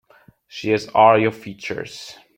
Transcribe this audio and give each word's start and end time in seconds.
She 0.47 0.71
has 0.71 0.87
all 0.95 1.15
your 1.19 1.31
features. 1.31 2.17